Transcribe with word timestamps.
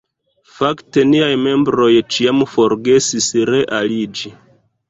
Fakte 0.59 1.03
niaj 1.09 1.27
membroj 1.43 1.89
ĉiam 2.15 2.41
forgesis 2.57 3.31
re-aliĝi. 3.51 4.35